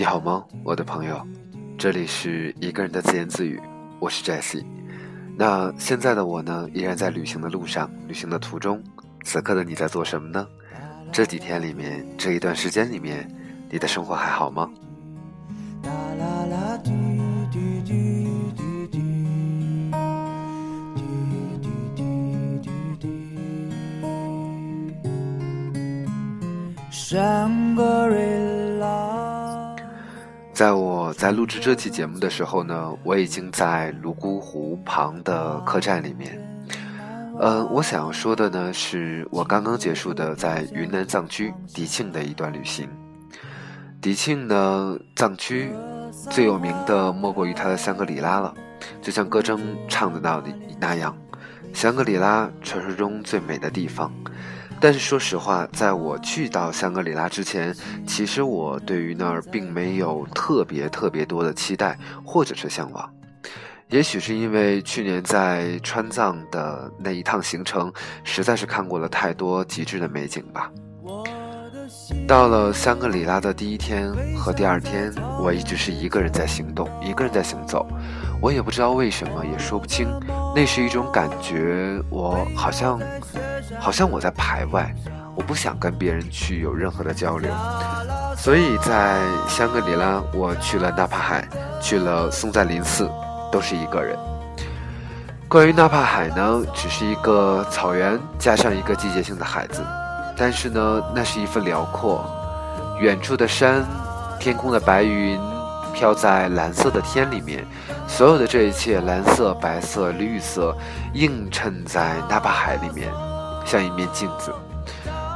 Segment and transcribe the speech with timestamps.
[0.00, 1.20] 你好吗，我的朋友？
[1.76, 3.60] 这里是一个人的自言自语，
[3.98, 4.64] 我是 Jessie。
[5.36, 8.82] 那现在的我呢，依然在旅行的路上，旅行的途中。
[9.24, 10.46] 此刻的你在做什么呢？
[11.12, 13.30] 这几天里面，这一段时间里面，
[13.68, 14.70] 你的生活还好吗？
[15.82, 16.80] 啦啦啦
[30.60, 36.38] 在我在录制这期节目的时候呢，我已经在泸沽湖旁的客栈里面。
[37.40, 42.86] 嗯，我想要说的呢，是我刚刚结束的在云南藏区迪庆的一段旅行。
[44.02, 45.72] 迪庆呢，藏区
[46.30, 48.52] 最有名的莫过于它的香格里拉了，
[49.00, 50.42] 就像歌中唱的那
[50.78, 51.16] 那样，
[51.72, 54.12] 香格里拉传说中最美的地方。
[54.80, 57.74] 但是说实话，在我去到香格里拉之前，
[58.06, 63.08] 其实我对于那儿并没有特别特别多的期待或者是向往。
[63.88, 67.92] 也许是因为去年在川藏的那一趟行程，
[68.24, 70.70] 实在是看过了太多极致的美景吧。
[72.26, 77.86] 到了香格里拉的第一天和第二天，我一直是一个人在行动，一个人在行走。
[78.40, 80.08] 我也不知道为什么，也说不清。
[80.54, 82.98] 那是一种感觉，我好像，
[83.78, 84.94] 好像我在排外，
[85.34, 87.50] 我不想跟别人去有任何的交流。
[88.36, 91.48] 所以在香格里拉，我去了纳帕海，
[91.80, 93.10] 去了松赞林寺，
[93.52, 94.18] 都是一个人。
[95.48, 99.84] 关于纳帕海呢，只是一个草原加上一个季节性的海子，
[100.36, 102.24] 但是呢，那是一份辽阔，
[103.00, 103.84] 远处的山，
[104.38, 105.38] 天空的白云。
[105.92, 107.66] 飘在蓝色的天里面，
[108.06, 110.74] 所有的这一切，蓝色、白色、绿色，
[111.14, 113.12] 映衬在纳帕海里面，
[113.64, 114.52] 像一面镜子。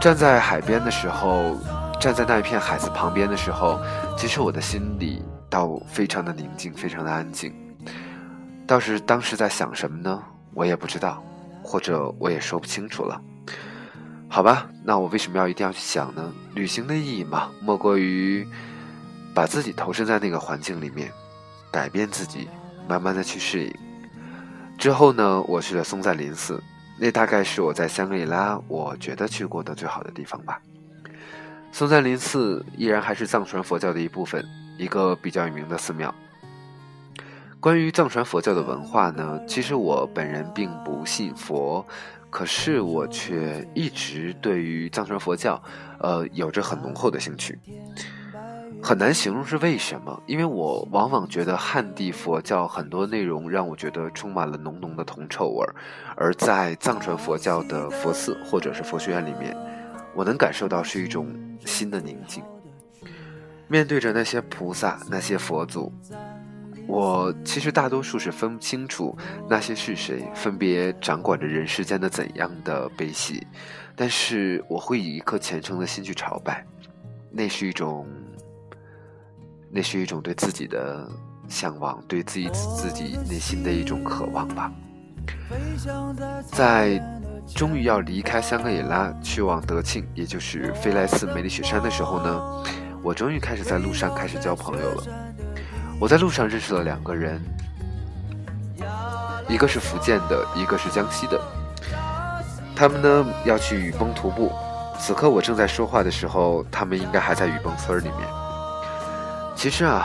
[0.00, 1.56] 站在海边的时候，
[2.00, 3.80] 站在那一片海子旁边的时候，
[4.16, 7.54] 其实我的心里倒非常的宁静，非常的安静。
[8.66, 10.22] 倒是当时在想什么呢？
[10.54, 11.22] 我也不知道，
[11.62, 13.20] 或者我也说不清楚了。
[14.28, 16.32] 好吧，那我为什么要一定要去想呢？
[16.54, 18.46] 旅行的意义嘛，莫过于。
[19.34, 21.12] 把自己投身在那个环境里面，
[21.70, 22.48] 改变自己，
[22.88, 23.74] 慢慢的去适应。
[24.78, 26.58] 之后呢，我去了松赞林寺，
[26.98, 30.60] 那大概是我在香格里拉我觉得去过的最好的地方吧。
[31.72, 34.42] 松赞林寺依然还是藏传佛教的一部分，
[34.78, 36.14] 一个比较有名的寺庙。
[37.60, 41.84] 关于藏传佛教的文化呢，其实我本人并不信佛，
[42.30, 45.62] 可是我却一直对于藏传佛教，
[45.98, 47.58] 呃，有着很浓厚的兴趣。
[48.82, 55.74] 很难形容是为什么，因为我往往觉得汉地佛教很多内容让我觉得充满了浓浓的铜臭味儿，
[56.14, 59.56] 而在藏传佛教的佛寺或者是佛学院里面，
[60.14, 61.26] 我能感受到是一种
[61.64, 62.44] 新的宁静。
[63.66, 65.92] 面对着那些菩萨、那些佛祖，
[66.86, 69.16] 我其实大多数是分不清楚
[69.48, 73.44] 那些是谁，分别掌管着人世间的怎样的悲喜，
[73.96, 76.64] 但是我会以一颗虔诚的心去朝拜，
[77.32, 78.06] 那是一种。
[79.70, 81.08] 那是一种对自己的
[81.48, 84.70] 向往，对自己自己内心的一种渴望吧。
[86.52, 87.00] 在
[87.54, 92.64] 终于要离开香格里拉去往德庆，也就是飞来寺梅里雪山的时候呢，
[93.02, 95.04] 我终于开始在路上开始交朋友了。
[96.00, 97.40] 我在路上认识了两个人，
[99.48, 101.40] 一个是福建的，一个是江西的。
[102.74, 104.52] 他们呢要去雨崩徒步。
[104.98, 108.45] 此刻我正在说话的时候，他们应该还在雨崩村里面。
[109.56, 110.04] 其实啊，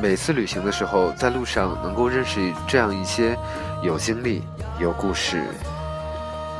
[0.00, 3.36] 每次旅行的时候，在路上能够认识这样一些
[3.82, 4.42] 有经历、
[4.78, 5.42] 有故事、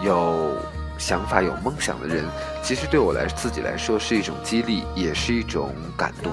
[0.03, 0.56] 有
[0.99, 2.25] 想法、有梦想的人，
[2.62, 6.33] 其实对我来自己来说是一种激励，也是一种感动。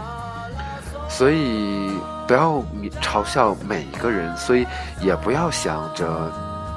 [1.09, 1.91] 所以
[2.25, 2.63] 不要
[3.01, 4.65] 嘲笑每一个人，所以
[5.01, 6.07] 也不要想着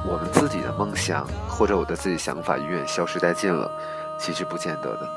[0.06, 3.70] 我们自己的梦想或者我的自己想法永远消失殆尽了，
[4.18, 5.08] 其实不见得的。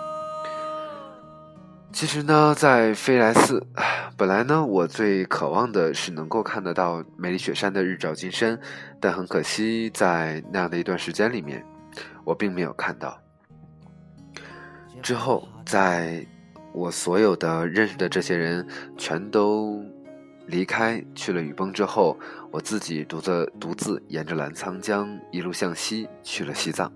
[1.91, 3.63] 其实呢，在飞来寺，
[4.15, 8.57] 本来呢，我最渴望的是能够看得到梅里雪山的日照金山，
[8.99, 11.65] 但很可惜，在那样的一段时间里面，
[12.23, 13.19] 我并没有看到。
[15.01, 16.25] 之后，在
[16.73, 18.65] 我所有的认识的这些人
[18.97, 19.83] 全都
[20.45, 22.17] 离开去了雨崩之后，
[22.51, 26.91] 我自己独自独自沿着澜沧江一路向西去了西藏。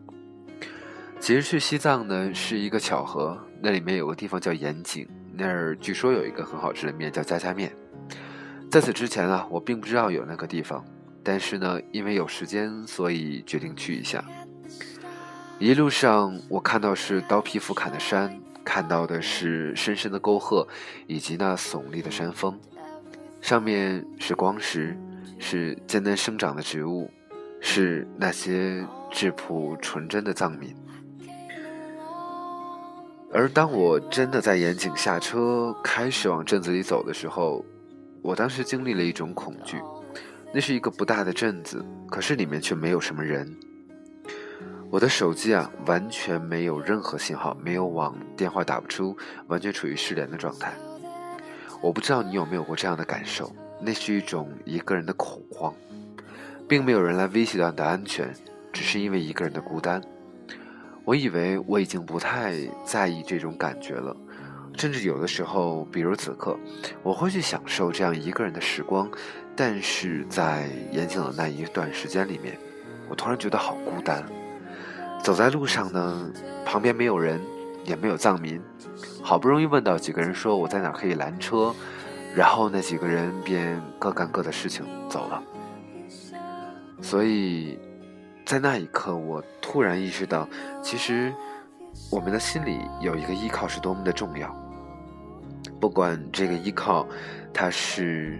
[1.19, 7.71] 其实去西藏呢是一个巧合，那里面有个地方叫盐井，那儿据说有一个很好吃的面叫家家面。
[8.71, 10.83] 在此之前啊，我并不知道有那个地方，
[11.23, 14.23] 但是呢，因为有时间，所以决定去一下。
[15.59, 18.87] 一路上我看到是刀劈斧砍的山，看。
[18.87, 20.67] 到的是深深的沟壑，
[21.07, 22.59] 以及那耸立的山峰，
[23.41, 24.97] 上面是光石，
[25.39, 27.09] 是艰难生长的植物，
[27.61, 30.75] 是那些质朴纯真的藏民。
[33.33, 37.63] 而当我真的在盐井下车，开始往镇子里走的时候，
[38.21, 39.81] 我当时经历了一种恐惧。
[40.53, 43.53] 那是一个不大的镇子，可是里面却没有什么人。
[44.89, 49.15] 我的手机啊，完全没有任何信号，没有网，电话打不出，
[49.47, 50.73] 完全处于失联的状态。
[51.81, 55.73] 我不知道你有没有过这样的感受，那是一种一个人的恐慌，
[56.65, 58.33] 并没有人来威胁到你的安全，
[58.71, 60.01] 只是因为一个人的孤单。
[61.07, 64.13] 我以为我已经不太在意这种感觉了，
[64.75, 66.59] 甚至有的时候，比如此刻，
[67.01, 69.09] 我会去享受这样一个人的时光。
[69.55, 72.59] 但是在延井的那一段时间里面，
[73.07, 74.21] 我突然觉得好孤单。
[75.23, 76.29] 走在路上呢，
[76.65, 77.39] 旁边没有人，
[77.85, 78.61] 也没有藏民。
[79.21, 81.73] 好不容易问到几个人说我在哪可以拦车，
[82.35, 85.41] 然后那几个人便各干各的事情走了。
[87.01, 87.79] 所以。
[88.47, 90.47] 在那一刻，我突然意识到，
[90.81, 91.33] 其实
[92.09, 94.55] 我们的心里有一个依靠是多么的重要。
[95.81, 97.05] 不管这个依靠，
[97.53, 98.39] 它是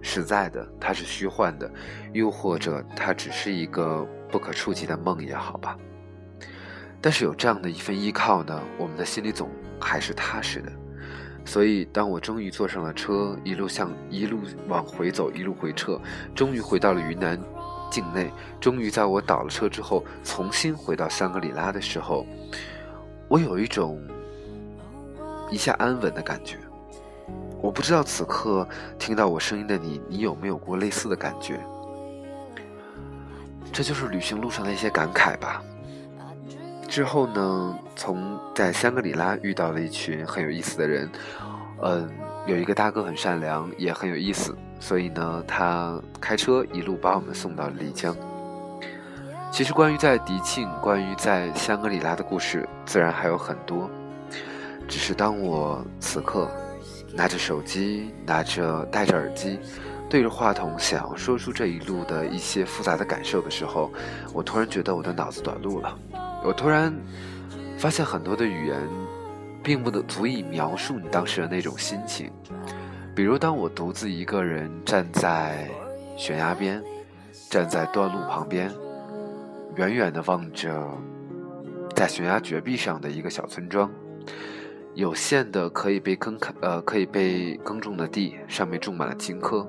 [0.00, 1.70] 实在的，它是虚幻的，
[2.14, 5.76] 又或者它只是一个不可触及的梦也好吧。
[6.98, 10.72] 但是有这样的一份依靠呢，我们的心里总还是踏实的。
[11.44, 16.00] 所以，当我终于坐上了车，一路向一路往回走，一路回撤，
[16.34, 17.38] 终于回到了云南。
[17.90, 18.30] 境内
[18.60, 22.26] 终于在我倒了车之后，重新回到香格里拉的时候，
[23.28, 24.00] 我有一种
[25.50, 26.58] 一下安稳的感觉。
[27.60, 28.66] 我不知道此刻
[28.98, 31.58] 听到我声音的你，你有没有过类似的感觉？
[33.72, 35.62] 这就是旅行路上的一些感慨吧。
[36.88, 41.10] 之后呢，从在香格里拉遇到了一群很有意思的人，
[41.82, 42.08] 嗯，
[42.46, 44.56] 有一个大哥很善良，也很有意思。
[44.80, 48.16] 所以呢，他开车一路把我们送到丽江。
[49.50, 53.90] 其实，关于在迪庆、关于在香格里拉的故事，自然还有很多。
[54.86, 56.50] 只是当我此刻
[57.12, 59.58] 拿着手机、拿着戴着耳机，
[60.08, 63.90] 对着话筒，想要说出这一路的一些复杂的感受的时候，
[64.32, 65.98] 我突然觉得我的脑子短路了。
[66.44, 66.94] 我突然
[67.78, 68.80] 发现，很多的语言
[69.62, 72.30] 并不能足以描述你当时的那种心情。
[73.18, 75.68] 比如，当我独自一个人站在
[76.16, 76.80] 悬崖边，
[77.50, 78.72] 站在断路旁边，
[79.74, 80.86] 远远地望着
[81.96, 83.90] 在悬崖绝壁上的一个小村庄，
[84.94, 89.66] 有限的可以被耕垦呃可以被耕种的地上面种满了青稞，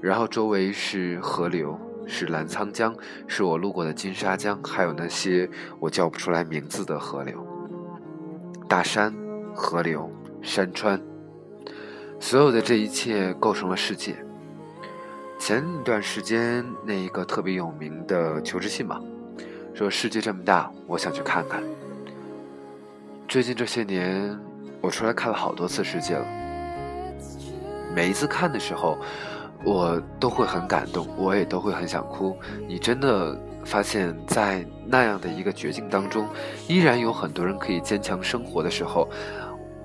[0.00, 2.94] 然后周围是河流，是澜沧江，
[3.26, 5.50] 是我路过的金沙江，还有那些
[5.80, 7.44] 我叫不出来名字的河流，
[8.68, 9.12] 大山、
[9.52, 10.08] 河流、
[10.40, 11.09] 山川。
[12.20, 14.14] 所有的这一切构成了世界。
[15.38, 19.00] 前一段时间，那一个特别有名的求职信嘛，
[19.74, 21.62] 说世界这么大，我想去看看。
[23.26, 24.38] 最近这些年，
[24.82, 26.26] 我出来看了好多次世界了。
[27.94, 28.98] 每一次看的时候，
[29.64, 32.36] 我都会很感动，我也都会很想哭。
[32.68, 33.34] 你真的
[33.64, 36.28] 发现，在那样的一个绝境当中，
[36.68, 39.08] 依然有很多人可以坚强生活的时候。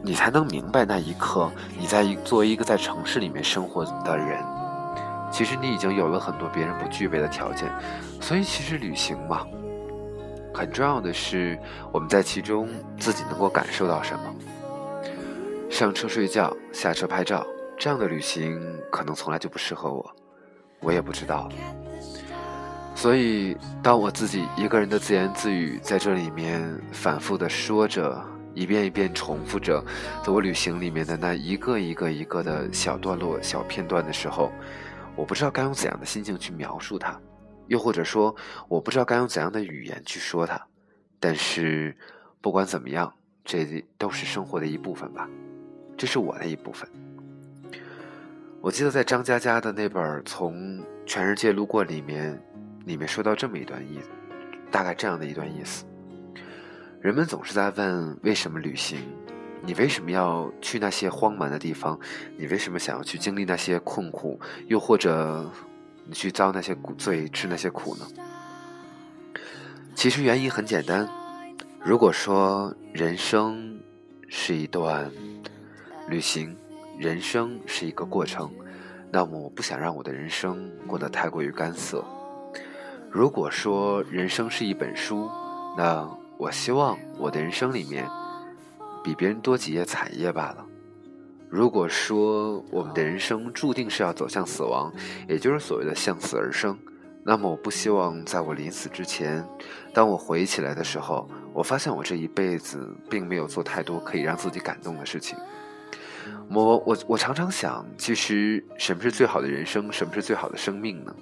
[0.01, 4.39] 你才能明白那一刻，你在作为一个在城市里面生活的人，
[5.31, 7.71] 其实你已经有了很多别人不具备的条件。
[8.21, 9.45] 所以，其实旅行嘛，
[10.53, 11.57] 很重要的是
[11.91, 14.21] 我们在其中自己能够感受到什么。
[15.71, 17.43] 上车睡觉，下车拍照，
[17.75, 18.61] 这样的旅行
[18.91, 20.15] 可能从来就不适合我，
[20.81, 21.49] 我也不知道。
[22.93, 28.23] 所以，当我自己一个人的自言自语在这里面反复的说着。
[28.55, 29.83] 一遍一遍重复着，
[30.25, 34.51] 在我旅行里面的那一个一个一个的小段落、小片段的时候，
[35.15, 37.19] 我不知道该用怎样的心情去描述它，
[37.67, 38.35] 又或者说，
[38.67, 40.59] 我不知道该用怎样的语言去说它。
[41.19, 41.95] 但是，
[42.39, 45.29] 不管怎么样，这都是生活的一部分吧，
[45.97, 46.89] 这是我的一部分。
[48.61, 52.41] 我记得在张嘉佳的那本《从全世界路过》里面，
[52.85, 53.99] 里面说到这么一段意，
[54.71, 55.85] 大概这样的一段意思。
[57.05, 58.97] 人们总是在问为什么旅行？
[59.61, 61.99] 你为什么要去那些荒蛮的地方？
[62.35, 64.39] 你为什么想要去经历那些困苦？
[64.65, 65.47] 又或者
[66.07, 68.07] 你去遭那些罪、吃那些苦呢？
[69.93, 71.07] 其实原因很简单。
[71.83, 73.79] 如果说人生
[74.27, 75.11] 是一段
[76.09, 76.57] 旅行，
[76.97, 78.51] 人生是一个过程，
[79.11, 82.03] 那么我不想让我的人生过得太过于干涩。
[83.11, 85.29] 如果说人生是一本书，
[85.77, 88.07] 那我希望我的人生里面
[89.03, 90.65] 比别人多几页彩页罢了。
[91.49, 94.91] 如果说我们的人生注定是要走向死亡，
[95.27, 96.77] 也就是所谓的向死而生，
[97.23, 99.47] 那么我不希望在我临死之前，
[99.93, 105.37] 当我回忆起来的时候，我发现我这一辈子并没有做太多可以让自己感动的事情。
[106.49, 109.89] 我我我常常想，其实什么是最好的人生？
[109.91, 111.15] 什么是最好的生命呢？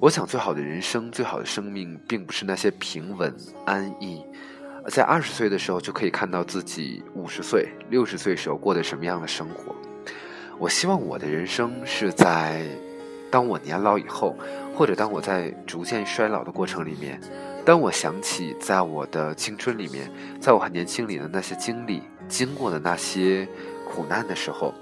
[0.00, 3.34] 我想，最好的人生，最好的生命，并不是那些平稳
[3.66, 4.24] 安逸。
[4.86, 9.74] 在二十岁的时候就可以看到自己五十岁、六十岁时候过的什么样的生活。
[10.56, 12.64] 我希望我的人生是在
[13.28, 14.36] 当我年老以后，
[14.72, 17.20] 或者当我在逐渐衰老的过程里面，
[17.64, 20.08] 当我想起在我的青春里面，
[20.40, 23.48] 在我还年轻里的那些经历、经过的那些
[23.84, 24.72] 苦难的时候，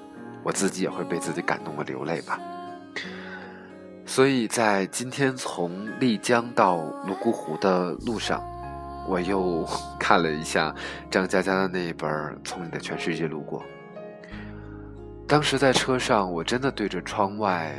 [0.42, 2.38] 我自己也会被自己感动的流泪吧。
[4.06, 8.42] 所以在今天从丽江到泸沽湖的路上。
[9.08, 9.64] 我又
[10.00, 10.74] 看了一下
[11.08, 12.10] 张嘉佳的那一本
[12.42, 13.60] 《从你的全世界路过》。
[15.28, 17.72] 当时在车上，我真的对着窗外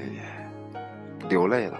[1.27, 1.77] 流泪了。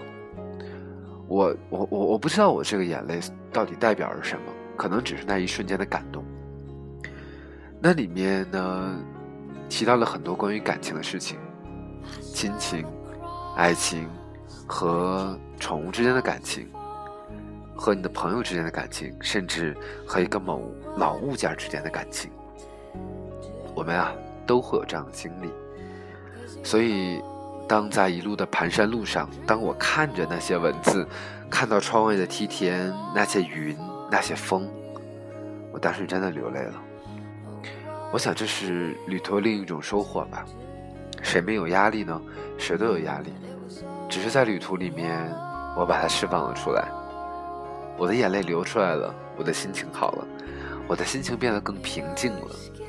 [1.26, 3.18] 我我我我不知道我这个眼泪
[3.50, 6.22] 到底代表着什么，可能只是那一瞬间的感动。
[7.80, 8.98] 那里面呢，
[9.70, 11.38] 提到了很多关于感情的事情，
[12.34, 12.84] 亲情、
[13.56, 14.06] 爱情
[14.68, 16.68] 和宠物之间的感情。
[17.80, 19.72] 和你的朋友之间的感情，甚至
[20.04, 22.28] 和一个某老物件之间的感情，
[23.72, 24.12] 我们啊
[24.44, 25.48] 都会有这样的经历。
[26.64, 27.22] 所以，
[27.68, 31.06] 当在一路的盘山路上，当我看着那些文字，
[31.48, 33.78] 看到窗外的梯田、那些云、
[34.10, 34.68] 那些风，
[35.72, 36.82] 我当时真的流泪了。
[38.12, 40.44] 我想，这是旅途另一种收获吧。
[41.22, 42.20] 谁没有压力呢？
[42.58, 43.32] 谁都有压力，
[44.18, 45.32] 只是在旅途里面，
[45.76, 46.88] 我把它释放了出来。
[47.96, 50.26] 我的眼泪流出来了，我的心情好了，
[50.88, 52.48] 我的心情变得更平静了，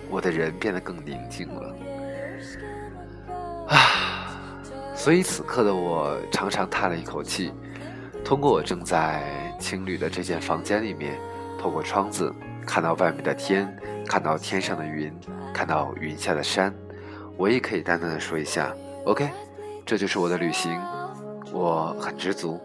[0.09, 1.75] 我的人变得更宁静了，
[3.67, 4.33] 啊！
[4.95, 7.53] 所以此刻的我长长叹了一口气。
[8.25, 9.23] 通过我正在
[9.59, 11.15] 青旅的这间房间里面，
[11.59, 12.33] 透过窗子
[12.65, 13.71] 看到外面的天，
[14.07, 15.15] 看到天上的云，
[15.53, 16.73] 看到云下的山，
[17.37, 19.29] 我也可以淡淡的说一下：“OK，
[19.85, 20.81] 这就是我的旅行，
[21.51, 22.59] 我很知足。”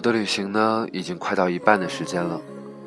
[0.00, 2.40] 我的旅行呢，已经快到一半的时间了。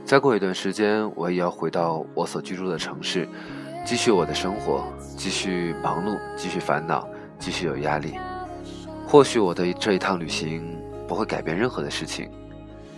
[0.04, 3.30] 再过一段时间，我也要回到我所居住的城市，
[3.86, 4.84] 继续我的生活，
[5.16, 8.16] 继续忙碌，继续烦恼，继续有压力。
[9.06, 10.76] 或许我的这一趟旅行
[11.08, 12.32] 不会改变任何的事情，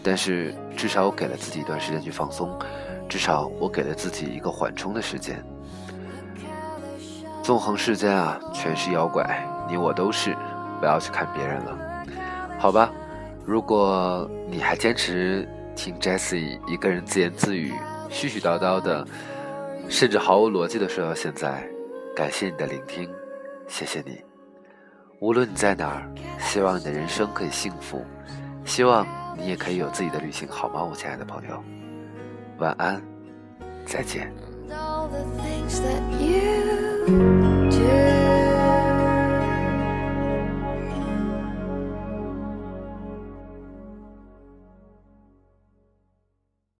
[0.01, 2.57] 但是至少我给了自己一段时间去放松，
[3.09, 5.43] 至少我给了自己一个缓冲的时间。
[7.43, 10.33] 纵横世间啊，全是妖怪，你我都是，
[10.79, 11.77] 不要去看别人了，
[12.57, 12.89] 好吧？
[13.45, 17.71] 如果你还坚持听 Jessie 一个人自言自语、
[18.09, 19.05] 絮絮叨叨的，
[19.87, 21.63] 甚至毫无逻辑的说到现在，
[22.15, 23.07] 感谢你的聆听，
[23.67, 24.19] 谢谢你。
[25.19, 28.03] 无论你在哪儿，希望你的人生可以幸福，
[28.65, 29.05] 希望
[29.37, 31.63] 你也可以有自己的旅行，好吗，我亲爱的朋友？
[32.57, 32.99] 晚安，
[33.85, 34.33] 再见。